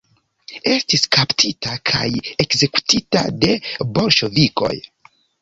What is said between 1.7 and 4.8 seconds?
kaj ekzekutita de bolŝevikoj.